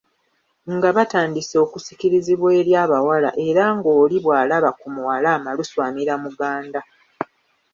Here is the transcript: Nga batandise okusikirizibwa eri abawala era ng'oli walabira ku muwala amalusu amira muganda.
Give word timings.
Nga 0.75 0.89
batandise 0.97 1.55
okusikirizibwa 1.65 2.49
eri 2.59 2.71
abawala 2.83 3.29
era 3.47 3.63
ng'oli 3.75 4.17
walabira 4.27 4.69
ku 4.79 4.85
muwala 4.93 5.29
amalusu 5.37 5.77
amira 5.87 6.13
muganda. 6.23 6.81